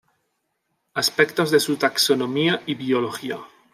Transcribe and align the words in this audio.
Aspectos 0.95 1.51
de 1.51 1.59
su 1.59 1.77
taxonomía 1.77 2.63
y 2.65 2.73
biología". 2.73 3.37